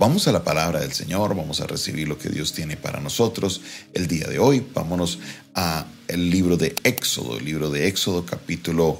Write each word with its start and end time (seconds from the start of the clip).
Vamos 0.00 0.26
a 0.26 0.32
la 0.32 0.42
palabra 0.42 0.80
del 0.80 0.92
Señor, 0.92 1.36
vamos 1.36 1.60
a 1.60 1.66
recibir 1.66 2.08
lo 2.08 2.16
que 2.16 2.30
Dios 2.30 2.54
tiene 2.54 2.78
para 2.78 3.00
nosotros 3.00 3.60
el 3.92 4.06
día 4.06 4.26
de 4.28 4.38
hoy. 4.38 4.64
Vámonos 4.72 5.18
a 5.54 5.84
el 6.08 6.30
libro 6.30 6.56
de 6.56 6.74
Éxodo, 6.84 7.36
el 7.36 7.44
libro 7.44 7.68
de 7.68 7.86
Éxodo 7.86 8.24
capítulo 8.24 8.98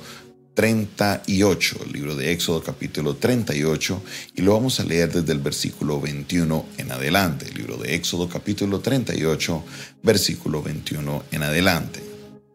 38, 0.52 1.78
el 1.86 1.92
libro 1.92 2.14
de 2.16 2.32
Éxodo 2.32 2.62
capítulo 2.62 3.16
38, 3.16 4.02
y 4.36 4.42
lo 4.42 4.52
vamos 4.52 4.78
a 4.78 4.84
leer 4.84 5.10
desde 5.10 5.32
el 5.32 5.38
versículo 5.38 6.02
21 6.02 6.66
en 6.76 6.92
adelante. 6.92 7.46
El 7.48 7.54
libro 7.54 7.78
de 7.78 7.94
Éxodo 7.94 8.28
capítulo 8.28 8.80
38, 8.80 9.64
versículo 10.02 10.62
21 10.62 11.24
en 11.30 11.42
adelante. 11.42 12.04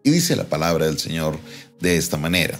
Y 0.03 0.11
dice 0.11 0.35
la 0.35 0.45
palabra 0.45 0.85
del 0.85 0.99
Señor 0.99 1.39
de 1.79 1.97
esta 1.97 2.17
manera. 2.17 2.59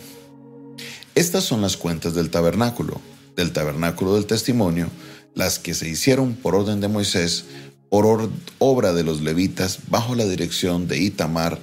Estas 1.14 1.44
son 1.44 1.62
las 1.62 1.78
cuentas 1.78 2.16
del 2.16 2.32
tabernáculo, 2.32 3.00
del 3.36 3.52
tabernáculo 3.52 4.16
del 4.16 4.26
testimonio, 4.26 4.90
las 5.36 5.60
que 5.60 5.74
se 5.74 5.88
hicieron 5.88 6.34
por 6.34 6.56
orden 6.56 6.82
de 6.82 6.88
Moisés, 6.88 7.46
por 7.90 8.30
obra 8.58 8.94
de 8.94 9.04
los 9.04 9.22
levitas, 9.22 9.80
bajo 9.90 10.16
la 10.16 10.26
dirección 10.26 10.88
de 10.88 10.98
Itamar, 11.00 11.60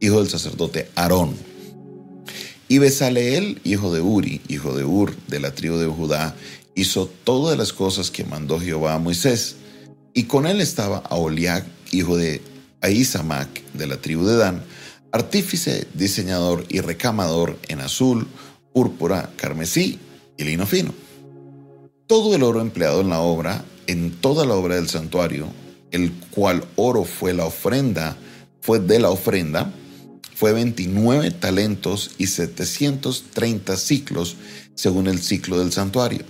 hijo 0.00 0.18
del 0.18 0.28
sacerdote 0.28 0.90
Aarón. 0.96 1.34
Y 2.68 2.78
Besaleel, 2.78 3.60
hijo 3.64 3.92
de 3.94 4.00
Uri, 4.00 4.40
hijo 4.48 4.74
de 4.74 4.84
Ur, 4.84 5.14
de 5.28 5.40
la 5.40 5.54
tribu 5.54 5.76
de 5.76 5.86
Judá, 5.86 6.34
hizo 6.74 7.06
todas 7.24 7.56
las 7.56 7.72
cosas 7.72 8.10
que 8.10 8.24
mandó 8.24 8.58
Jehová 8.58 8.94
a 8.94 8.98
Moisés. 8.98 9.56
Y 10.14 10.24
con 10.24 10.46
él 10.46 10.60
estaba 10.60 10.98
Aholiac, 10.98 11.66
hijo 11.90 12.16
de 12.16 12.40
Ahisamac, 12.80 13.48
de 13.74 13.86
la 13.86 13.98
tribu 13.98 14.24
de 14.24 14.36
Dan, 14.36 14.62
artífice, 15.12 15.86
diseñador 15.94 16.64
y 16.68 16.80
recamador 16.80 17.58
en 17.68 17.80
azul, 17.80 18.26
púrpura, 18.72 19.30
carmesí 19.36 19.98
y 20.38 20.44
lino 20.44 20.66
fino. 20.66 20.94
Todo 22.12 22.34
el 22.34 22.42
oro 22.42 22.60
empleado 22.60 23.00
en 23.00 23.08
la 23.08 23.20
obra, 23.20 23.64
en 23.86 24.10
toda 24.10 24.44
la 24.44 24.52
obra 24.52 24.74
del 24.74 24.90
santuario, 24.90 25.46
el 25.92 26.12
cual 26.30 26.62
oro 26.76 27.04
fue 27.04 27.32
la 27.32 27.46
ofrenda, 27.46 28.18
fue 28.60 28.80
de 28.80 29.00
la 29.00 29.08
ofrenda, 29.08 29.72
fue 30.34 30.52
29 30.52 31.30
talentos 31.30 32.10
y 32.18 32.26
730 32.26 33.78
ciclos 33.78 34.36
según 34.74 35.06
el 35.06 35.22
ciclo 35.22 35.58
del 35.58 35.72
santuario. 35.72 36.26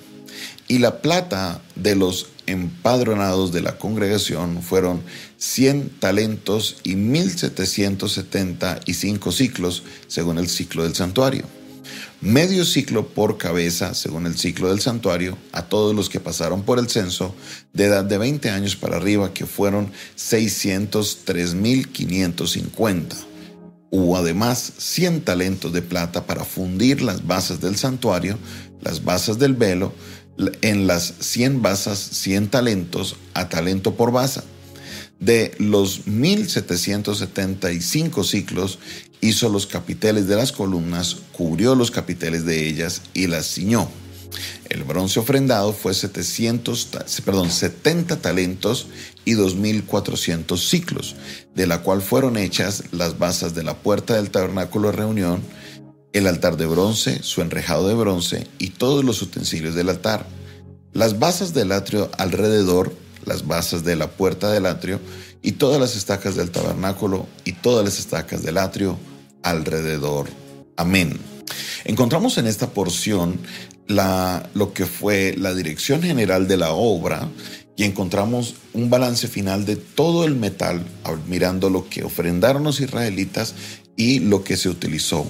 Y 0.69 0.79
la 0.79 1.03
plata 1.03 1.61
de 1.75 1.97
los 1.97 2.29
empadronados 2.47 3.53
de 3.53 3.63
la 3.63 3.77
congregación 3.77 4.63
fueron 4.63 5.03
100 5.39 5.99
talentos 5.99 6.77
y 6.85 6.95
1775 6.95 9.33
ciclos 9.33 9.83
según 10.07 10.39
el 10.39 10.49
ciclo 10.49 10.85
del 10.85 10.95
santuario 10.95 11.45
medio 12.21 12.65
ciclo 12.65 13.09
por 13.09 13.39
cabeza, 13.39 13.95
según 13.95 14.27
el 14.27 14.39
ciclo 14.39 14.71
del 14.71 14.81
santuario, 14.81 15.37
a 15.53 15.63
todos 15.63 15.95
los 15.95 16.09
que 16.09 16.21
pasaron 16.21 16.63
por 16.63 16.79
el 16.79 16.89
censo 16.89 17.35
de 17.73 17.85
edad 17.85 18.05
de 18.05 18.19
20 18.19 18.51
años 18.51 18.77
para 18.77 18.97
arriba, 18.97 19.35
que 19.35 19.47
fueron 19.47 19.91
603.550. 20.17 23.15
Hubo 23.91 24.17
además 24.17 24.73
100 24.79 25.23
talentos 25.23 25.73
de 25.73 25.83
plata 25.83 26.27
para 26.27 26.45
fundir 26.45 27.03
las 27.03 27.27
basas 27.27 27.61
del 27.61 27.77
santuario, 27.77 28.39
las 28.81 29.05
basas 29.05 29.39
del 29.39 29.55
velo, 29.55 29.93
en 30.63 30.87
las 30.87 31.15
100 31.21 31.63
basas 31.63 31.99
100 31.99 32.49
talentos 32.49 33.17
a 33.35 33.49
talento 33.49 33.95
por 33.95 34.13
basa. 34.13 34.45
De 35.23 35.55
los 35.59 36.07
1775 36.09 38.25
ciclos 38.25 38.81
hizo 39.21 39.49
los 39.49 39.69
capiteles 39.69 40.27
de 40.27 40.35
las 40.35 40.51
columnas, 40.51 41.19
cubrió 41.31 41.77
los 41.77 41.93
capiteles 41.93 42.45
de 42.45 42.67
ellas 42.67 43.03
y 43.15 43.29
las 43.29 43.47
ciñó. 43.47 43.89
El 44.69 44.83
bronce 44.83 45.21
ofrendado 45.21 45.73
fue 45.73 45.95
700, 45.95 46.89
perdón, 47.25 47.53
70 47.53 48.21
talentos 48.21 48.89
y 49.25 49.35
2.400 49.35 50.59
ciclos, 50.59 51.15
de 51.55 51.69
la 51.69 51.83
cual 51.83 52.03
fueron 52.03 52.37
hechas 52.37 52.83
las 52.91 53.21
basas 53.21 53.55
de 53.55 53.63
la 53.63 53.77
puerta 53.77 54.15
del 54.15 54.33
tabernáculo 54.33 54.91
de 54.91 54.97
reunión, 54.97 55.41
el 56.13 56.27
altar 56.27 56.57
de 56.57 56.67
bronce, 56.67 57.23
su 57.23 57.43
enrejado 57.43 57.87
de 57.87 57.95
bronce 57.95 58.49
y 58.59 58.71
todos 58.71 59.05
los 59.05 59.23
utensilios 59.23 59.77
del 59.77 59.89
altar. 59.89 60.27
Las 60.93 61.21
basas 61.21 61.55
del 61.55 61.71
atrio 61.71 62.11
alrededor, 62.19 62.93
las 63.25 63.47
basas 63.47 63.85
de 63.85 63.97
la 63.97 64.09
puerta 64.11 64.51
del 64.51 64.67
atrio 64.67 65.01
y 65.43 65.53
todas 65.53 65.81
las 65.81 65.97
estacas 65.97 66.37
del 66.37 66.51
tabernáculo 66.51 67.27
y 67.45 67.53
todas 67.53 67.85
las 67.85 67.99
estacas 67.99 68.43
del 68.43 68.59
atrio 68.59 68.99
alrededor. 69.43 70.29
Amén. 70.77 71.19
Encontramos 71.85 72.39
en 72.39 72.47
esta 72.47 72.71
porción 72.71 73.39
la, 73.89 74.49
lo 74.55 74.73
que 74.73 74.87
fue 74.87 75.35
la 75.37 75.55
dirección 75.55 76.03
general 76.03 76.49
de 76.49 76.57
la 76.57 76.73
obra 76.73 77.29
y 77.77 77.85
encontramos 77.85 78.55
un 78.73 78.91
balance 78.91 79.29
final 79.29 79.65
de 79.65 79.77
todo 79.77 80.25
el 80.25 80.37
metal, 80.37 80.85
mirando 81.29 81.71
lo 81.71 81.89
que 81.89 82.05
ofrendaron 82.05 82.65
los 82.65 82.81
israelitas 82.81 83.55
y 83.97 84.21
lo 84.21 84.45
que 84.45 84.57
se 84.57 84.69
utilizó 84.69 85.27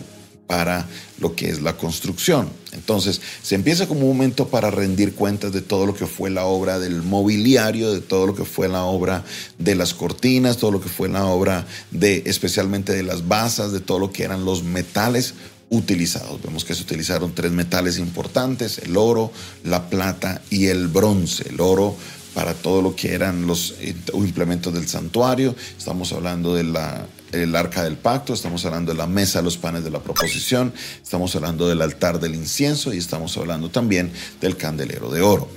para 0.52 0.86
lo 1.18 1.34
que 1.34 1.48
es 1.48 1.62
la 1.62 1.78
construcción. 1.78 2.46
Entonces, 2.72 3.22
se 3.42 3.54
empieza 3.54 3.88
como 3.88 4.02
un 4.02 4.08
momento 4.08 4.48
para 4.48 4.70
rendir 4.70 5.14
cuentas 5.14 5.50
de 5.50 5.62
todo 5.62 5.86
lo 5.86 5.94
que 5.94 6.06
fue 6.06 6.28
la 6.28 6.44
obra 6.44 6.78
del 6.78 7.00
mobiliario, 7.00 7.90
de 7.90 8.02
todo 8.02 8.26
lo 8.26 8.34
que 8.34 8.44
fue 8.44 8.68
la 8.68 8.82
obra 8.82 9.24
de 9.58 9.74
las 9.74 9.94
cortinas, 9.94 10.58
todo 10.58 10.70
lo 10.70 10.82
que 10.82 10.90
fue 10.90 11.08
la 11.08 11.24
obra 11.24 11.66
de 11.90 12.24
especialmente 12.26 12.92
de 12.92 13.02
las 13.02 13.26
basas, 13.28 13.72
de 13.72 13.80
todo 13.80 13.98
lo 13.98 14.12
que 14.12 14.24
eran 14.24 14.44
los 14.44 14.62
metales 14.62 15.32
utilizados. 15.70 16.42
Vemos 16.42 16.66
que 16.66 16.74
se 16.74 16.82
utilizaron 16.82 17.34
tres 17.34 17.52
metales 17.52 17.96
importantes, 17.96 18.76
el 18.76 18.98
oro, 18.98 19.32
la 19.64 19.88
plata 19.88 20.42
y 20.50 20.66
el 20.66 20.88
bronce. 20.88 21.48
El 21.48 21.62
oro 21.62 21.96
para 22.34 22.52
todo 22.52 22.82
lo 22.82 22.94
que 22.94 23.14
eran 23.14 23.46
los 23.46 23.76
eh, 23.80 23.94
implementos 24.12 24.74
del 24.74 24.86
santuario. 24.86 25.56
Estamos 25.78 26.12
hablando 26.12 26.54
de 26.54 26.64
la 26.64 27.06
el 27.32 27.56
arca 27.56 27.82
del 27.82 27.96
pacto, 27.96 28.34
estamos 28.34 28.64
hablando 28.64 28.92
de 28.92 28.98
la 28.98 29.06
mesa 29.06 29.40
de 29.40 29.44
los 29.44 29.56
panes 29.56 29.84
de 29.84 29.90
la 29.90 30.00
proposición, 30.00 30.72
estamos 31.02 31.34
hablando 31.34 31.68
del 31.68 31.82
altar 31.82 32.20
del 32.20 32.34
incienso 32.34 32.92
y 32.92 32.98
estamos 32.98 33.36
hablando 33.36 33.70
también 33.70 34.12
del 34.40 34.56
candelero 34.56 35.10
de 35.10 35.22
oro. 35.22 35.48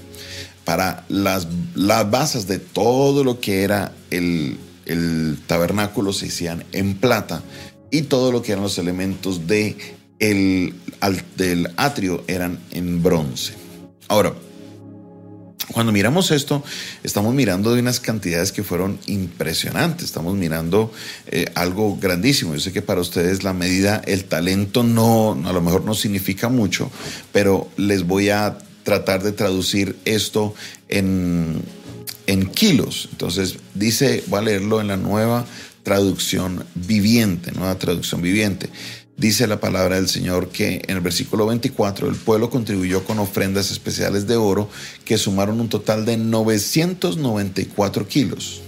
Para 0.63 1.05
las, 1.09 1.47
las 1.75 2.09
bases 2.09 2.47
de 2.47 2.57
todo 2.59 3.23
lo 3.23 3.39
que 3.39 3.63
era 3.63 3.93
el, 4.09 4.57
tabernáculo 5.47 6.13
se 6.13 6.27
hacían 6.27 6.63
en 6.71 6.95
plata 6.95 7.43
y 7.91 8.03
todo 8.03 8.31
lo 8.31 8.41
que 8.41 8.51
eran 8.51 8.63
los 8.63 8.77
elementos 8.77 9.47
de 9.47 9.77
el, 10.19 10.73
del 11.37 11.71
atrio 11.77 12.23
eran 12.27 12.59
en 12.71 13.03
bronce. 13.03 13.53
Ahora, 14.07 14.33
cuando 15.75 15.91
miramos 15.91 16.31
esto, 16.31 16.63
estamos 17.03 17.33
mirando 17.33 17.73
de 17.73 17.81
unas 17.81 17.99
cantidades 17.99 18.53
que 18.53 18.63
fueron 18.63 18.97
impresionantes, 19.07 20.05
estamos 20.05 20.33
mirando 20.33 20.89
eh, 21.27 21.51
algo 21.53 21.97
grandísimo. 21.97 22.53
Yo 22.53 22.61
sé 22.61 22.71
que 22.71 22.81
para 22.81 23.01
ustedes 23.01 23.43
la 23.43 23.51
medida, 23.51 24.01
el 24.05 24.23
talento 24.23 24.83
no, 24.83 25.37
a 25.43 25.51
lo 25.51 25.61
mejor 25.61 25.83
no 25.83 25.93
significa 25.93 26.47
mucho, 26.47 26.89
pero 27.33 27.69
les 27.75 28.03
voy 28.03 28.29
a 28.29 28.57
tratar 28.83 29.21
de 29.21 29.33
traducir 29.33 29.97
esto 30.05 30.55
en, 30.87 31.61
en 32.25 32.45
kilos. 32.51 33.09
Entonces 33.11 33.57
dice, 33.73 34.23
voy 34.27 34.39
a 34.39 34.43
leerlo 34.43 34.79
en 34.79 34.87
la 34.87 34.95
nueva 34.95 35.45
traducción 35.83 36.63
viviente, 36.73 37.51
nueva 37.51 37.77
traducción 37.77 38.21
viviente. 38.21 38.69
Dice 39.17 39.47
la 39.47 39.61
palabra 39.61 39.95
del 39.95 40.09
Señor 40.09 40.49
que 40.49 40.81
en 40.87 40.97
el 40.97 41.01
versículo 41.01 41.45
24 41.45 42.09
el 42.09 42.15
pueblo 42.15 42.49
contribuyó 42.49 43.05
con 43.05 43.19
ofrendas 43.19 43.71
especiales 43.71 44.27
de 44.27 44.35
oro 44.35 44.67
que 45.05 45.17
sumaron 45.17 45.61
un 45.61 45.69
total 45.69 46.03
de 46.05 46.17
994 46.17 48.09
kilos. 48.09 48.61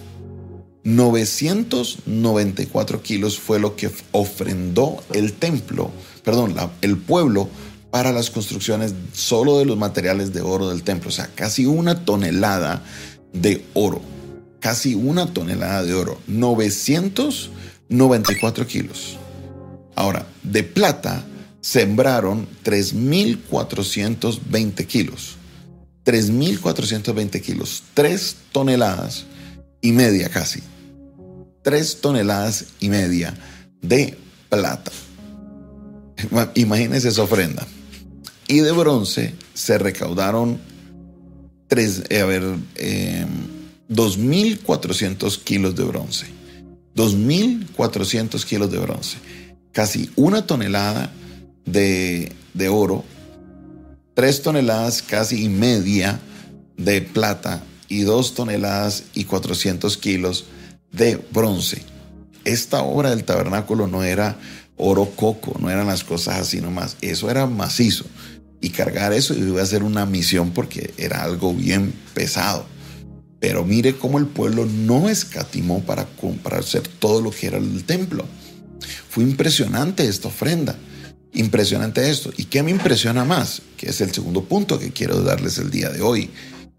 994 0.86 3.02
kilos 3.02 3.38
fue 3.38 3.60
lo 3.60 3.76
que 3.76 3.92
ofrendó 4.14 5.04
el 5.14 5.34
templo, 5.34 5.92
perdón, 6.24 6.56
el 6.82 6.98
pueblo 6.98 7.50
para 7.92 8.14
las 8.14 8.30
construcciones 8.30 8.94
solo 9.12 9.60
de 9.60 9.66
los 9.66 9.78
materiales 9.78 10.32
de 10.32 10.40
oro 10.40 10.70
del 10.70 10.84
templo. 10.84 11.10
O 11.10 11.12
sea, 11.12 11.30
casi 11.36 11.66
una 11.66 12.06
tonelada 12.06 12.86
de 13.34 13.66
oro. 13.74 14.00
Casi 14.62 14.96
una 14.96 15.34
tonelada 15.34 15.84
de 15.84 15.94
oro. 15.94 16.18
994 16.28 18.66
kilos. 18.66 19.18
Ahora, 19.98 20.26
de 20.44 20.64
plata 20.64 21.26
sembraron 21.60 22.48
3.420 22.64 24.86
kilos. 24.86 25.36
3.420 26.06 27.42
kilos. 27.42 27.84
3 27.96 28.36
toneladas 28.52 29.26
y 29.82 29.94
media 29.94 30.30
casi. 30.30 30.62
3 31.64 32.00
toneladas 32.00 32.66
y 32.80 32.90
media 32.90 33.34
de 33.82 34.16
plata. 34.50 34.92
Imagínense 36.54 37.08
esa 37.08 37.24
ofrenda. 37.24 37.66
Y 38.48 38.60
de 38.60 38.74
bronce 38.74 39.34
se 39.56 39.80
recaudaron 39.80 40.60
3, 41.70 42.04
eh, 42.10 42.22
a 42.22 42.26
ver, 42.26 42.44
2.400 43.90 45.38
em, 45.38 45.44
kilos 45.44 45.76
de 45.76 45.84
bronce. 45.86 46.28
2.400 46.96 48.46
kilos 48.46 48.72
de 48.72 48.78
bronce 48.78 49.18
casi 49.78 50.10
una 50.16 50.48
tonelada 50.48 51.12
de, 51.64 52.32
oro, 52.68 53.04
tres 54.16 54.42
toneladas 54.42 55.04
casi 55.04 55.44
y 55.44 55.50
media 55.50 56.20
de 56.78 57.04
plata 57.04 57.62
y 57.88 58.02
dos 58.02 58.34
toneladas 58.34 59.04
y 59.14 59.26
400 59.26 59.96
kilos 59.98 60.46
de 60.92 61.24
bronce. 61.32 61.84
Esta 62.44 62.82
obra 62.82 63.12
del 63.12 63.24
tabernáculo 63.24 63.86
no 63.86 64.04
era 64.04 64.40
oro 64.78 65.12
coco, 65.16 65.56
no 65.60 65.70
eran 65.70 65.86
las 65.86 66.04
cosas 66.04 66.40
así 66.40 66.60
nomás, 66.60 66.98
eso 67.02 67.30
era 67.30 67.46
macizo. 67.46 68.06
Y 68.60 68.72
cargar 68.72 69.14
eso 69.14 69.36
iba 69.36 69.62
a 69.62 69.66
ser 69.68 69.84
una 69.84 70.08
misión 70.08 70.54
porque 70.56 70.92
era 70.98 71.22
algo 71.22 71.54
bien 71.54 71.94
pesado. 72.16 72.66
Pero 73.40 73.64
mire 73.64 73.96
cómo 73.96 74.18
el 74.18 74.26
pueblo 74.26 74.66
no 74.66 75.08
escatimó 75.08 75.84
para, 75.84 76.08
hacer 76.58 76.82
todo 76.82 77.22
lo 77.22 77.30
que 77.30 77.46
era 77.46 77.60
el 77.60 77.84
templo. 77.84 78.26
Fue 79.10 79.24
impresionante 79.24 80.08
esta 80.08 80.28
ofrenda. 80.28 80.78
Impresionante 81.34 82.10
esto. 82.10 82.32
¿Y 82.38 82.46
qué 82.46 82.64
me 82.64 82.72
impresiona 82.72 83.26
más? 83.26 83.62
Que 83.78 83.90
es 83.90 84.02
el 84.02 84.12
segundo 84.12 84.44
punto 84.44 84.80
que 84.80 84.92
quiero 84.92 85.22
darles 85.22 85.58
el 85.58 85.70
día 85.70 85.90
de 85.90 86.02
hoy. 86.02 86.30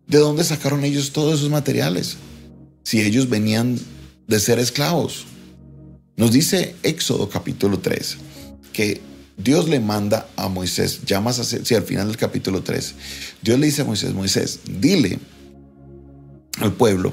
¿De 0.07 0.19
dónde 0.19 0.45
sacaron 0.45 0.85
ellos 0.85 1.13
todos 1.13 1.39
esos 1.39 1.51
materiales? 1.51 2.17
Si 2.83 3.01
ellos 3.01 3.29
venían 3.29 3.79
de 4.27 4.41
ser 4.41 4.59
esclavos. 4.59 5.27
Nos 6.17 6.33
dice 6.33 6.75
Éxodo 6.83 7.29
capítulo 7.29 7.79
3 7.79 8.17
que 8.73 9.01
Dios 9.37 9.69
le 9.69 9.81
manda 9.81 10.29
a 10.37 10.49
Moisés, 10.49 11.01
más 11.23 11.39
hacia, 11.39 11.65
sí, 11.65 11.75
al 11.75 11.85
final 11.85 12.09
del 12.09 12.17
capítulo 12.17 12.63
3, 12.63 12.95
Dios 13.43 13.59
le 13.59 13.67
dice 13.67 13.83
a 13.83 13.85
Moisés, 13.85 14.13
Moisés, 14.13 14.61
dile 14.69 15.19
al 16.61 16.73
pueblo 16.73 17.13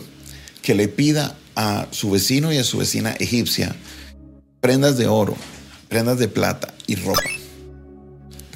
que 0.64 0.74
le 0.74 0.88
pida 0.88 1.38
a 1.56 1.88
su 1.92 2.10
vecino 2.12 2.52
y 2.52 2.58
a 2.58 2.64
su 2.64 2.80
vecina 2.80 3.12
egipcia 3.20 3.76
prendas 4.66 4.98
de 4.98 5.06
oro, 5.06 5.36
prendas 5.90 6.18
de 6.18 6.28
plata 6.28 6.74
y 6.88 6.96
ropa. 6.96 7.22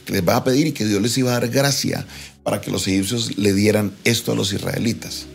Que 0.06 0.14
les 0.14 0.28
va 0.28 0.38
a 0.38 0.44
pedir 0.44 0.66
y 0.66 0.72
que 0.72 0.84
Dios 0.84 1.00
les 1.04 1.16
iba 1.20 1.30
a 1.30 1.40
dar 1.40 1.50
gracia 1.50 2.04
para 2.42 2.62
que 2.62 2.72
los 2.72 2.88
egipcios 2.88 3.38
le 3.38 3.54
dieran 3.54 3.94
esto 4.06 4.32
a 4.32 4.36
los 4.36 4.52
israelitas. 4.52 5.28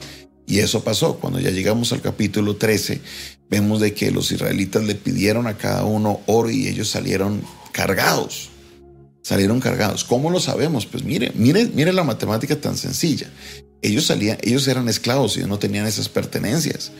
Y 0.48 0.58
eso 0.58 0.82
pasó. 0.82 1.20
Cuando 1.20 1.38
ya 1.38 1.50
llegamos 1.50 1.92
al 1.92 2.00
capítulo 2.00 2.56
13, 2.56 3.00
vemos 3.48 3.80
de 3.80 3.94
que 3.94 4.10
los 4.10 4.32
israelitas 4.32 4.82
le 4.82 4.96
pidieron 4.96 5.46
a 5.46 5.56
cada 5.56 5.84
uno 5.84 6.22
oro 6.26 6.50
y 6.50 6.66
ellos 6.66 6.88
salieron 6.90 7.40
cargados. 7.70 8.50
Salieron 9.22 9.60
cargados. 9.60 10.02
¿Cómo 10.02 10.28
lo 10.28 10.40
sabemos? 10.40 10.86
Pues 10.86 11.04
mire, 11.04 11.30
mire, 11.36 11.66
mire 11.66 11.92
la 11.92 12.02
matemática 12.02 12.60
tan 12.60 12.76
sencilla. 12.76 13.30
Ellos 13.80 14.06
salían, 14.06 14.38
ellos 14.42 14.66
eran 14.66 14.88
esclavos 14.88 15.36
y 15.36 15.44
no 15.44 15.60
tenían 15.60 15.86
esas 15.86 16.08
pertenencias. 16.08 16.90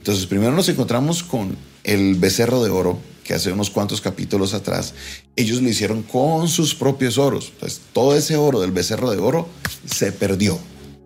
Entonces, 0.00 0.24
primero 0.24 0.52
nos 0.52 0.66
encontramos 0.70 1.22
con 1.22 1.54
el 1.84 2.14
becerro 2.14 2.64
de 2.64 2.70
oro, 2.70 2.98
que 3.22 3.34
hace 3.34 3.52
unos 3.52 3.68
cuantos 3.68 4.00
capítulos 4.00 4.54
atrás, 4.54 4.94
ellos 5.36 5.60
lo 5.60 5.68
hicieron 5.68 6.02
con 6.02 6.48
sus 6.48 6.74
propios 6.74 7.18
oros. 7.18 7.50
Entonces, 7.52 7.82
todo 7.92 8.16
ese 8.16 8.36
oro 8.36 8.60
del 8.60 8.72
becerro 8.72 9.10
de 9.10 9.18
oro 9.18 9.46
se 9.84 10.10
perdió, 10.10 10.58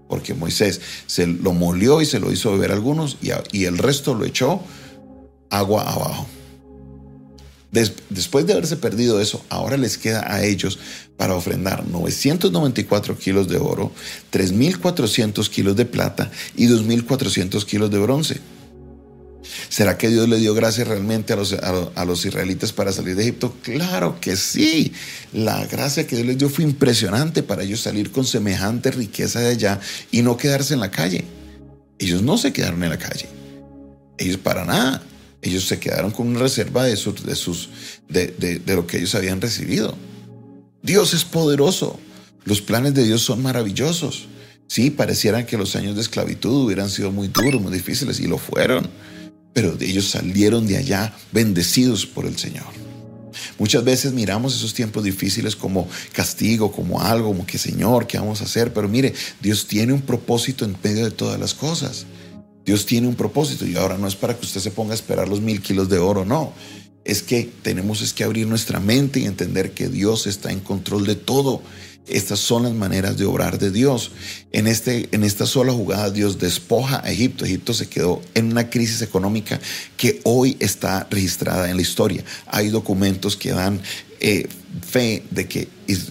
porque 0.09 0.33
Moisés 0.33 0.81
se 1.07 1.27
lo 1.27 1.53
molió 1.53 2.01
y 2.01 2.07
se 2.07 2.21
lo 2.21 2.31
hizo 2.31 2.53
beber 2.53 2.71
a 2.71 2.75
algunos 2.75 3.19
y, 3.21 3.31
y 3.51 3.65
el 3.65 3.79
resto 3.79 4.15
lo 4.15 4.25
echó 4.25 4.61
agua 5.51 5.83
abajo. 5.83 6.27
después 8.11 8.47
de 8.47 8.53
haberse 8.53 8.77
perdido 8.77 9.21
eso, 9.21 9.45
ahora 9.49 9.77
les 9.77 9.99
queda 9.99 10.33
a 10.33 10.45
ellos 10.45 10.79
para 11.17 11.35
ofrendar 11.35 11.85
994 11.89 13.19
kilos 13.19 13.49
de 13.49 13.59
oro, 13.59 13.91
3.400 14.33 15.49
kilos 15.49 15.75
de 15.75 15.85
plata 15.85 16.31
y 16.57 16.69
2.400 16.69 17.65
kilos 17.65 17.91
de 17.91 17.99
bronce. 17.99 18.54
¿Será 19.69 19.99
que 19.99 20.09
Dios 20.09 20.29
le 20.29 20.39
dio 20.39 20.55
gracia 20.55 20.85
realmente 20.85 21.33
a 21.33 21.37
los, 21.37 21.53
a, 21.53 22.05
los, 22.05 22.25
israelitas 22.25 22.73
para 22.73 22.93
salir 22.93 23.17
de 23.17 23.23
Egipto? 23.23 23.55
Claro 23.63 24.19
que 24.21 24.37
sí. 24.37 24.93
La 25.33 25.65
gracia 25.67 26.07
que 26.07 26.17
Dios 26.17 26.27
les 26.27 26.39
dio 26.39 26.49
fue 26.49 26.65
impresionante 26.65 27.43
para 27.43 27.63
ellos 27.63 27.81
salir 27.81 28.11
con 28.11 28.25
semejante 28.25 28.91
riqueza 28.91 29.41
de 29.41 29.49
allá 29.49 29.81
y 30.11 30.23
no 30.23 30.37
quedarse 30.37 30.75
en 30.75 30.81
la 30.81 30.91
calle. 30.91 31.25
Ellos 31.99 32.23
no 32.23 32.39
se 32.39 32.53
quedaron 32.53 32.83
en 32.83 32.91
la 32.91 32.99
calle. 32.99 33.29
Ellos 34.19 34.39
para 34.39 34.65
nada. 34.65 35.03
Ellos 35.43 35.65
se 35.65 35.79
quedaron 35.79 36.11
con 36.11 36.29
una 36.29 36.41
reserva 36.41 36.85
de, 36.85 36.97
sus, 36.97 37.25
de, 37.25 37.37
sus, 37.37 37.69
de, 38.09 38.29
de 38.65 38.75
lo 38.75 38.87
que 38.87 38.99
ellos 38.99 39.15
habían 39.15 39.41
recibido. 39.41 39.95
Dios 40.83 41.13
es 41.15 41.25
poderoso. 41.25 41.99
Los 42.45 42.63
planes 42.63 42.95
de 42.95 43.05
Dios 43.05 43.23
son 43.23 43.43
maravillosos. 43.43 44.27
Sí, 44.67 44.91
parecieran 44.91 45.45
que 45.45 45.59
los 45.59 45.77
años 45.77 45.95
de 45.95 46.01
esclavitud 46.01 46.65
hubieran 46.65 46.89
sido 46.89 47.13
muy 47.13 47.29
duros, 47.29 47.61
muy 47.61 47.73
difíciles, 47.73 48.21
y 48.21 48.27
lo 48.27 48.39
fueron 48.39 48.89
pero 49.55 49.77
ellos 49.81 50.11
salieron 50.11 50.67
de 50.67 50.77
allá 50.77 51.17
bendecidos 51.33 52.05
por 52.05 52.27
el 52.27 52.37
Señor. 52.37 52.67
Muchas 53.59 53.85
veces 53.85 54.13
miramos 54.13 54.55
esos 54.55 54.75
tiempos 54.75 55.05
difíciles 55.05 55.57
como 55.57 55.89
castigo, 56.13 56.73
como 56.73 57.01
algo, 57.01 57.29
como 57.29 57.47
que 57.47 57.57
Señor, 57.57 58.07
¿qué 58.07 58.19
vamos 58.19 58.41
a 58.41 58.45
hacer? 58.45 58.73
Pero 58.73 58.89
mire, 58.89 59.15
Dios 59.41 59.67
tiene 59.67 59.93
un 59.93 60.03
propósito 60.03 60.65
en 60.65 60.77
medio 60.83 61.05
de 61.05 61.11
todas 61.11 61.39
las 61.39 61.55
cosas. 61.55 62.05
Dios 62.65 62.87
tiene 62.87 63.07
un 63.07 63.15
propósito 63.15 63.67
y 63.67 63.77
ahora 63.77 63.97
no 63.99 64.09
es 64.09 64.17
para 64.17 64.37
que 64.37 64.45
usted 64.45 64.61
se 64.61 64.71
ponga 64.71 64.93
a 64.93 64.97
esperar 64.97 65.29
los 65.29 65.41
mil 65.41 65.61
kilos 65.61 65.89
de 65.89 65.99
oro, 65.99 66.25
no. 66.25 66.53
Es 67.05 67.23
que 67.23 67.51
tenemos 67.63 68.01
es 68.01 68.13
que 68.13 68.25
abrir 68.25 68.47
nuestra 68.47 68.81
mente 68.81 69.21
y 69.21 69.27
entender 69.27 69.73
que 69.73 69.89
Dios 69.89 70.27
está 70.27 70.51
en 70.51 70.61
control 70.61 71.07
de 71.07 71.15
todo 71.15 71.63
estas 72.07 72.39
son 72.39 72.65
las 72.65 72.73
maneras 72.73 73.17
de 73.17 73.25
obrar 73.25 73.59
de 73.59 73.71
Dios. 73.71 74.11
En, 74.53 74.67
este, 74.67 75.09
en 75.13 75.25
esta 75.25 75.47
sola 75.47 75.73
jugada 75.73 76.11
Dios 76.11 76.39
despoja 76.39 77.01
a 77.03 77.11
Egipto. 77.11 77.45
Egipto 77.45 77.73
se 77.73 77.89
quedó 77.89 78.21
en 78.35 78.53
una 78.53 78.69
crisis 78.69 79.01
económica 79.03 79.59
que 79.97 80.21
hoy 80.25 80.57
está 80.61 81.07
registrada 81.11 81.71
en 81.71 81.77
la 81.77 81.83
historia. 81.83 82.25
Hay 82.47 82.69
documentos 82.69 83.37
que 83.37 83.53
dan 83.53 83.81
eh, 84.21 84.49
fe 84.87 85.25
de 85.31 85.49
que 85.49 85.69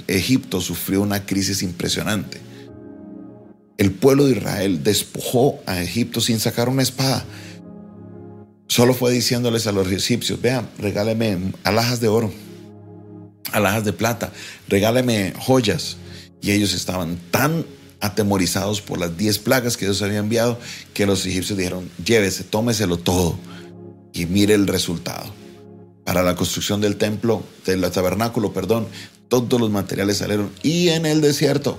Egipto 0.08 0.62
sufrió 0.62 1.02
una 1.02 1.26
crisis 1.26 1.62
impresionante. 1.62 2.42
El 3.78 3.92
pueblo 3.92 4.26
de 4.26 4.38
Israel 4.38 4.84
despojó 4.84 5.60
a 5.66 5.82
Egipto 5.82 6.22
sin 6.22 6.40
sacar 6.40 6.70
una 6.70 6.84
espada. 6.84 7.24
Solo 8.68 8.96
fue 8.96 9.12
diciéndoles 9.12 9.68
a 9.68 9.72
los 9.72 9.92
egipcios, 9.92 10.42
vean, 10.42 10.70
regáleme 10.80 11.38
alhajas 11.64 12.00
de 12.00 12.08
oro 12.08 12.34
alhajas 13.54 13.86
de 13.86 13.94
plata, 13.94 14.32
regáleme 14.68 15.34
joyas. 15.40 15.98
Y 16.42 16.52
ellos 16.52 16.74
estaban 16.74 17.18
tan 17.32 17.66
atemorizados 18.02 18.82
por 18.82 19.00
las 19.00 19.18
diez 19.18 19.40
plagas 19.40 19.78
que 19.78 19.86
Dios 19.86 20.02
había 20.02 20.20
enviado 20.20 20.60
que 20.94 21.06
los 21.06 21.26
egipcios 21.26 21.58
dijeron, 21.58 21.90
llévese, 22.04 22.44
tómeselo 22.44 22.98
todo 22.98 23.40
y 24.12 24.26
mire 24.26 24.54
el 24.54 24.68
resultado. 24.68 25.34
Para 26.04 26.22
la 26.22 26.36
construcción 26.36 26.82
del 26.82 26.98
templo, 26.98 27.44
del 27.66 27.90
tabernáculo, 27.90 28.52
perdón, 28.52 28.88
todos 29.30 29.60
los 29.60 29.72
materiales 29.72 30.18
salieron 30.18 30.52
y 30.62 30.90
en 30.90 31.06
el 31.06 31.22
desierto 31.22 31.78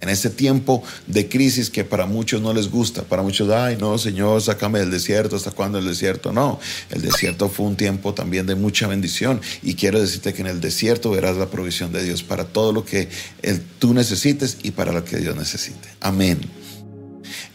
en 0.00 0.08
ese 0.08 0.30
tiempo 0.30 0.82
de 1.06 1.28
crisis 1.28 1.70
que 1.70 1.84
para 1.84 2.06
muchos 2.06 2.42
no 2.42 2.52
les 2.52 2.70
gusta, 2.70 3.02
para 3.02 3.22
muchos, 3.22 3.50
ay, 3.50 3.76
no, 3.80 3.96
Señor, 3.98 4.42
sácame 4.42 4.78
del 4.78 4.90
desierto, 4.90 5.36
¿hasta 5.36 5.50
cuándo 5.50 5.78
el 5.78 5.86
desierto? 5.86 6.32
No, 6.32 6.60
el 6.90 7.02
desierto 7.02 7.48
fue 7.48 7.66
un 7.66 7.76
tiempo 7.76 8.12
también 8.12 8.46
de 8.46 8.54
mucha 8.54 8.86
bendición 8.86 9.40
y 9.62 9.74
quiero 9.74 10.00
decirte 10.00 10.34
que 10.34 10.42
en 10.42 10.48
el 10.48 10.60
desierto 10.60 11.10
verás 11.10 11.36
la 11.36 11.46
provisión 11.46 11.92
de 11.92 12.04
Dios 12.04 12.22
para 12.22 12.44
todo 12.44 12.72
lo 12.72 12.84
que 12.84 13.08
tú 13.78 13.94
necesites 13.94 14.58
y 14.62 14.72
para 14.72 14.92
lo 14.92 15.04
que 15.04 15.16
Dios 15.16 15.34
necesite. 15.36 15.88
Amén. 16.00 16.40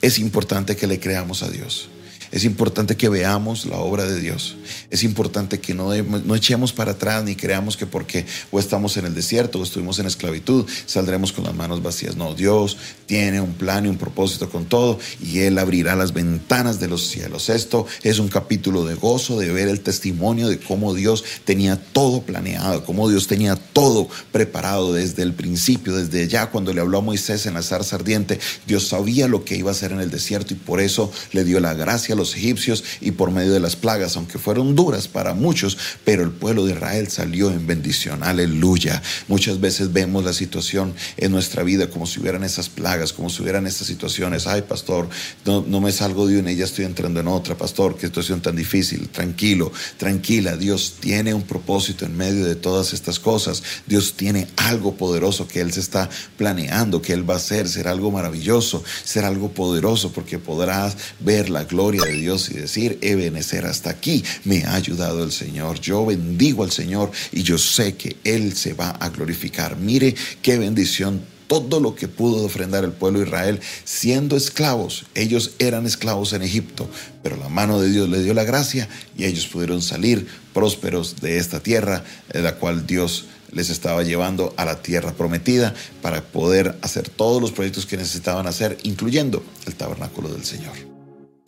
Es 0.02 0.18
importante 0.20 0.76
que 0.76 0.88
le 0.88 1.00
creamos 1.00 1.44
a 1.44 1.50
Dios. 1.50 1.90
Es 2.32 2.46
importante 2.46 2.96
que 2.96 3.10
veamos 3.10 3.66
la 3.66 3.78
obra 3.78 4.06
de 4.06 4.20
Dios. 4.20 4.56
Es 4.90 5.04
importante 5.04 5.60
que 5.60 5.74
no, 5.74 5.94
no 5.94 6.36
echemos 6.36 6.72
para 6.72 6.94
atrás 6.94 7.24
ni 7.26 7.36
creamos 7.36 7.76
que 7.76 7.86
porque 7.86 8.26
o 8.52 8.60
estamos 8.60 8.96
en 8.96 9.06
el 9.06 9.14
desierto 9.14 9.60
o 9.60 9.64
estuvimos 9.64 10.00
en 10.00 10.06
esclavitud, 10.06 10.66
saldremos 10.86 11.34
con 11.34 11.44
las 11.44 11.54
manos 11.54 11.84
vacías. 11.84 12.16
No, 12.16 12.34
Dios 12.34 12.78
tiene 13.06 13.42
un 13.42 13.54
plan 13.54 13.86
y 13.86 13.90
un 13.90 13.98
propósito 13.98 14.50
con 14.50 14.66
todo 14.66 14.98
y 15.22 15.40
Él 15.40 15.58
abrirá 15.58 15.96
las 15.96 16.14
ventanas 16.14 16.80
de 16.80 16.88
los 16.88 17.08
cielos. 17.08 17.50
Esto 17.50 17.86
es 18.04 18.20
un 18.20 18.30
capítulo 18.30 18.86
de 18.86 18.96
gozo, 18.96 19.38
de 19.38 19.52
ver 19.52 19.68
el 19.68 19.82
testimonio 19.82 20.48
de 20.48 20.60
cómo 20.60 20.94
Dios 20.94 21.26
tenía 21.44 21.76
todo 21.76 22.22
planeado, 22.22 22.86
cómo 22.86 23.10
Dios 23.10 23.28
tenía 23.28 23.58
todo 23.58 24.08
preparado 24.32 24.94
desde 24.94 25.24
el 25.24 25.34
principio, 25.34 25.96
desde 25.96 26.30
ya 26.30 26.50
cuando 26.50 26.74
le 26.74 26.80
habló 26.80 27.00
a 27.00 27.02
Moisés 27.02 27.46
en 27.46 27.56
la 27.56 27.62
zarza 27.62 27.98
ardiente. 27.98 28.40
Dios 28.66 28.88
sabía 28.88 29.28
lo 29.28 29.44
que 29.44 29.58
iba 29.58 29.72
a 29.72 29.74
hacer 29.74 29.92
en 29.92 30.00
el 30.00 30.12
desierto 30.12 30.54
y 30.54 30.58
por 30.58 30.80
eso 30.80 31.12
le 31.34 31.44
dio 31.44 31.60
la 31.60 31.74
gracia 31.74 32.16
a 32.16 32.18
los 32.22 32.36
egipcios 32.36 32.84
y 33.02 33.12
por 33.12 33.32
medio 33.32 33.52
de 33.52 33.60
las 33.60 33.76
plagas, 33.76 34.16
aunque 34.16 34.38
fueron 34.40 34.76
duras 34.76 35.08
para 35.08 35.34
muchos, 35.34 35.78
pero 36.06 36.24
el 36.24 36.32
pueblo 36.32 36.66
de 36.66 36.74
Israel 36.74 37.10
salió 37.10 37.52
en 37.52 37.68
bendición. 37.68 38.24
Aleluya. 38.24 39.02
Muchas 39.28 39.60
veces 39.60 39.92
vemos 39.92 40.24
la 40.24 40.34
situación 40.34 40.94
en 41.18 41.32
nuestra 41.32 41.64
vida 41.64 41.90
como 41.90 42.06
si 42.06 42.20
hubieran 42.20 42.44
esas 42.44 42.70
plagas, 42.70 43.14
como 43.14 43.30
si 43.30 43.42
hubieran 43.42 43.68
estas 43.68 43.88
situaciones. 43.88 44.48
Ay, 44.48 44.62
pastor, 44.62 45.10
no, 45.46 45.64
no 45.68 45.82
me 45.82 45.92
salgo 45.92 46.28
de 46.28 46.40
una 46.40 46.52
y 46.52 46.56
ya 46.56 46.66
estoy 46.66 46.86
entrando 46.86 47.20
en 47.20 47.28
otra, 47.28 47.58
pastor, 47.58 47.98
qué 47.98 48.08
situación 48.08 48.42
tan 48.42 48.56
difícil. 48.56 49.10
Tranquilo, 49.10 49.72
tranquila. 49.98 50.58
Dios 50.58 50.96
tiene 51.00 51.34
un 51.34 51.44
propósito 51.44 52.06
en 52.06 52.16
medio 52.16 52.46
de 52.46 52.56
todas 52.56 52.94
estas 52.94 53.20
cosas. 53.20 53.64
Dios 53.88 54.14
tiene 54.14 54.48
algo 54.58 54.96
poderoso 54.96 55.48
que 55.48 55.62
Él 55.62 55.74
se 55.74 55.80
está 55.80 56.10
planeando, 56.38 57.02
que 57.02 57.14
Él 57.14 57.30
va 57.30 57.36
a 57.36 57.38
hacer. 57.38 57.68
Será 57.68 57.92
algo 57.92 58.12
maravilloso, 58.12 58.84
será 59.04 59.28
algo 59.28 59.52
poderoso 59.52 60.12
porque 60.12 60.40
podrás 60.40 60.96
ver 61.20 61.50
la 61.50 61.64
gloria 61.64 62.04
de 62.04 62.11
Dios 62.14 62.50
y 62.52 62.56
decir, 62.56 62.98
Ebenecer, 63.02 63.66
hasta 63.66 63.90
aquí 63.90 64.24
me 64.44 64.64
ha 64.64 64.76
ayudado 64.76 65.24
el 65.24 65.32
Señor. 65.32 65.80
Yo 65.80 66.06
bendigo 66.06 66.64
al 66.64 66.72
Señor 66.72 67.12
y 67.32 67.44
yo 67.44 67.58
sé 67.58 67.96
que 67.96 68.18
Él 68.24 68.56
se 68.56 68.74
va 68.74 68.92
a 68.92 69.10
glorificar. 69.10 69.78
Mire 69.78 70.16
qué 70.42 70.58
bendición 70.58 71.22
todo 71.52 71.82
lo 71.82 71.96
que 71.96 72.08
pudo 72.08 72.46
ofrendar 72.46 72.86
el 72.86 72.94
pueblo 72.94 73.20
de 73.20 73.26
Israel 73.26 73.60
siendo 73.84 74.38
esclavos. 74.38 75.04
Ellos 75.16 75.52
eran 75.60 75.86
esclavos 75.86 76.32
en 76.32 76.44
Egipto, 76.44 76.90
pero 77.22 77.36
la 77.36 77.50
mano 77.50 77.82
de 77.82 77.90
Dios 77.90 78.08
les 78.08 78.24
dio 78.24 78.34
la 78.34 78.46
gracia 78.46 78.88
y 79.18 79.26
ellos 79.26 79.48
pudieron 79.48 79.82
salir 79.82 80.28
prósperos 80.54 81.18
de 81.20 81.40
esta 81.40 81.60
tierra, 81.60 82.06
de 82.32 82.42
la 82.42 82.56
cual 82.56 82.88
Dios 82.88 83.26
les 83.52 83.70
estaba 83.70 84.04
llevando 84.04 84.54
a 84.56 84.64
la 84.64 84.82
tierra 84.82 85.14
prometida 85.14 85.74
para 86.02 86.24
poder 86.24 86.78
hacer 86.82 87.10
todos 87.10 87.42
los 87.42 87.52
proyectos 87.52 87.86
que 87.86 87.98
necesitaban 87.98 88.48
hacer, 88.48 88.78
incluyendo 88.84 89.44
el 89.66 89.76
tabernáculo 89.76 90.30
del 90.30 90.46
Señor. 90.46 90.91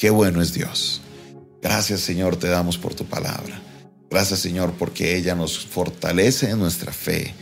Qué 0.03 0.09
bueno 0.09 0.41
es 0.41 0.53
Dios. 0.53 0.99
Gracias 1.61 2.01
Señor 2.01 2.35
te 2.35 2.49
damos 2.49 2.77
por 2.77 2.93
tu 2.93 3.05
palabra. 3.05 3.61
Gracias 4.09 4.41
Señor 4.41 4.73
porque 4.77 5.15
ella 5.15 5.33
nos 5.33 5.57
fortalece 5.57 6.49
en 6.49 6.59
nuestra 6.59 6.91
fe 6.91 7.33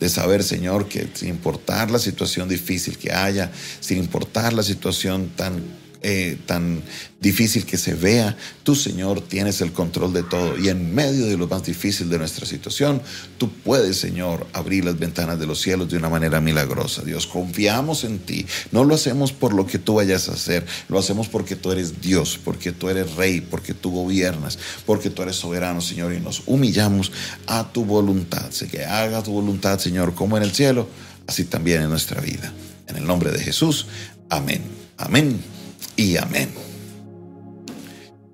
de 0.00 0.08
saber, 0.08 0.42
Señor, 0.42 0.88
que 0.88 1.08
sin 1.14 1.28
importar 1.28 1.92
la 1.92 2.00
situación 2.00 2.48
difícil 2.48 2.98
que 2.98 3.12
haya, 3.12 3.52
sin 3.78 3.98
importar 3.98 4.52
la 4.52 4.64
situación 4.64 5.30
tan 5.36 5.62
eh, 6.00 6.38
tan 6.46 6.80
difícil 7.20 7.66
que 7.66 7.76
se 7.76 7.94
vea, 7.94 8.36
tú 8.62 8.76
Señor 8.76 9.20
tienes 9.20 9.60
el 9.60 9.72
control 9.72 10.12
de 10.12 10.22
todo 10.22 10.56
y 10.56 10.68
en 10.68 10.94
medio 10.94 11.26
de 11.26 11.36
lo 11.36 11.48
más 11.48 11.64
difícil 11.64 12.08
de 12.08 12.18
nuestra 12.18 12.46
situación, 12.46 13.02
tú 13.36 13.50
puedes 13.50 13.98
Señor 13.98 14.46
abrir 14.52 14.84
las 14.84 14.96
ventanas 14.96 15.40
de 15.40 15.46
los 15.46 15.60
cielos 15.60 15.88
de 15.90 15.96
una 15.96 16.08
manera 16.08 16.40
milagrosa. 16.40 17.02
Dios, 17.02 17.26
confiamos 17.26 18.04
en 18.04 18.20
ti, 18.20 18.46
no 18.70 18.84
lo 18.84 18.94
hacemos 18.94 19.32
por 19.32 19.52
lo 19.52 19.66
que 19.66 19.80
tú 19.80 19.94
vayas 19.94 20.28
a 20.28 20.34
hacer, 20.34 20.64
lo 20.88 21.00
hacemos 21.00 21.26
porque 21.26 21.56
tú 21.56 21.72
eres 21.72 22.00
Dios, 22.00 22.38
porque 22.44 22.70
tú 22.70 22.88
eres 22.88 23.16
rey, 23.16 23.40
porque 23.40 23.74
tú 23.74 23.90
gobiernas, 23.90 24.56
porque 24.86 25.10
tú 25.10 25.22
eres 25.22 25.34
soberano 25.34 25.80
Señor 25.80 26.12
y 26.12 26.20
nos 26.20 26.42
humillamos 26.46 27.10
a 27.48 27.72
tu 27.72 27.84
voluntad. 27.84 28.52
Sé 28.52 28.68
que 28.68 28.84
haga 28.84 29.24
tu 29.24 29.32
voluntad 29.32 29.80
Señor 29.80 30.14
como 30.14 30.36
en 30.36 30.44
el 30.44 30.52
cielo, 30.52 30.88
así 31.26 31.44
también 31.44 31.82
en 31.82 31.90
nuestra 31.90 32.20
vida. 32.20 32.52
En 32.86 32.96
el 32.96 33.04
nombre 33.04 33.32
de 33.32 33.40
Jesús, 33.40 33.86
amén. 34.30 34.62
Amén 34.96 35.57
y 35.98 36.16
amén. 36.16 36.67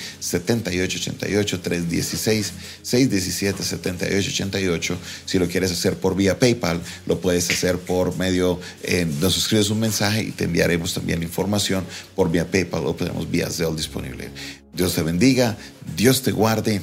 316 1.62 2.52
617 2.83 3.62
7888 3.62 4.99
Si 5.26 5.38
lo 5.38 5.49
quieres 5.49 5.73
hacer 5.73 5.97
por 5.97 6.16
vía 6.16 6.38
PayPal, 6.38 6.80
lo 7.07 7.21
puedes 7.21 7.50
hacer 7.50 7.78
por 7.78 8.16
medio, 8.16 8.61
eh, 8.83 9.07
nos 9.21 9.37
escribes 9.37 9.71
un 9.71 9.80
mensaje 9.80 10.23
y 10.25 10.30
te 10.33 10.45
enviaremos 10.45 10.95
también 10.95 11.23
información. 11.23 11.85
Por 12.14 12.30
vía 12.30 12.50
PayPal 12.50 12.87
o 12.87 12.95
tenemos 12.95 13.30
vía 13.30 13.50
Zelle 13.50 13.76
disponible. 13.76 14.30
Dios 14.73 14.95
te 14.95 15.02
bendiga, 15.02 15.57
Dios 15.97 16.23
te 16.23 16.33
guarde 16.33 16.80